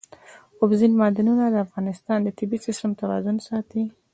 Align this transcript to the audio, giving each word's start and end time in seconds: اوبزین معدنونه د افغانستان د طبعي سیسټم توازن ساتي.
اوبزین 0.61 0.93
معدنونه 0.99 1.45
د 1.49 1.55
افغانستان 1.65 2.17
د 2.23 2.29
طبعي 2.37 2.57
سیسټم 2.65 2.91
توازن 3.01 3.37
ساتي. 3.47 3.83